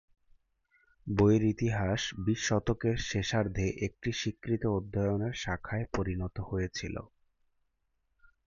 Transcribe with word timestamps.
বইয়ের 1.07 1.43
ইতিহাস 1.45 2.01
বিশ 2.25 2.39
শতকের 2.47 2.95
শেষার্ধে 3.09 3.65
একটি 3.87 4.09
স্বীকৃত 4.11 4.63
অধ্যয়নের 4.77 5.33
শাখায় 5.35 5.85
পরিণত 5.95 6.35
হয়েছিল। 6.49 6.95